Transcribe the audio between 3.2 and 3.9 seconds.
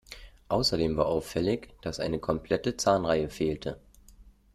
fehlte.